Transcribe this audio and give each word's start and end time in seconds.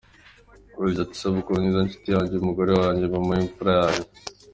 Yagize 0.77 0.99
ati 1.03 1.15
“Isabukuru 1.17 1.57
Nziza 1.61 1.85
nshuti 1.85 2.07
yanjye, 2.15 2.33
Umugore 2.35 2.71
wanjye, 2.81 3.03
Mama 3.13 3.31
w’imfura 3.37 3.71
yanjye. 3.79 4.07